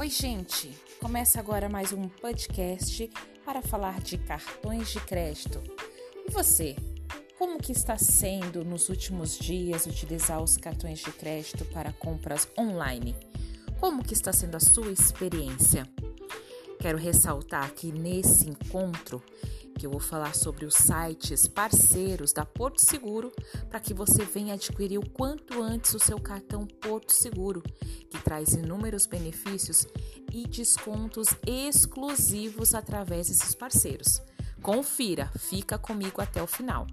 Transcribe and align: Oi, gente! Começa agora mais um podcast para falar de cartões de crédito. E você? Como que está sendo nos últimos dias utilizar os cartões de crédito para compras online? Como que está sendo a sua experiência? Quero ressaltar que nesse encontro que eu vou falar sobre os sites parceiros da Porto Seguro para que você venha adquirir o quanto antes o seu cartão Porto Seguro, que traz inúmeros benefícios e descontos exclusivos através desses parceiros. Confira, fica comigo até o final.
Oi, 0.00 0.08
gente! 0.08 0.70
Começa 0.98 1.38
agora 1.38 1.68
mais 1.68 1.92
um 1.92 2.08
podcast 2.08 3.10
para 3.44 3.60
falar 3.60 4.00
de 4.00 4.16
cartões 4.16 4.90
de 4.90 4.98
crédito. 5.00 5.62
E 6.26 6.30
você? 6.30 6.74
Como 7.38 7.58
que 7.58 7.72
está 7.72 7.98
sendo 7.98 8.64
nos 8.64 8.88
últimos 8.88 9.38
dias 9.38 9.84
utilizar 9.84 10.42
os 10.42 10.56
cartões 10.56 11.00
de 11.00 11.12
crédito 11.12 11.66
para 11.66 11.92
compras 11.92 12.48
online? 12.58 13.14
Como 13.78 14.02
que 14.02 14.14
está 14.14 14.32
sendo 14.32 14.56
a 14.56 14.60
sua 14.60 14.90
experiência? 14.90 15.86
Quero 16.80 16.96
ressaltar 16.96 17.70
que 17.72 17.92
nesse 17.92 18.48
encontro 18.48 19.22
que 19.78 19.86
eu 19.86 19.90
vou 19.90 20.00
falar 20.00 20.34
sobre 20.34 20.64
os 20.64 20.74
sites 20.74 21.46
parceiros 21.46 22.32
da 22.32 22.46
Porto 22.46 22.80
Seguro 22.80 23.30
para 23.68 23.78
que 23.78 23.92
você 23.92 24.24
venha 24.24 24.54
adquirir 24.54 24.98
o 24.98 25.10
quanto 25.10 25.62
antes 25.62 25.92
o 25.92 25.98
seu 25.98 26.18
cartão 26.18 26.66
Porto 26.66 27.12
Seguro, 27.12 27.62
que 28.08 28.18
traz 28.22 28.54
inúmeros 28.54 29.06
benefícios 29.06 29.86
e 30.32 30.46
descontos 30.46 31.28
exclusivos 31.46 32.74
através 32.74 33.28
desses 33.28 33.54
parceiros. 33.54 34.22
Confira, 34.62 35.30
fica 35.38 35.78
comigo 35.78 36.20
até 36.22 36.42
o 36.42 36.46
final. 36.46 36.86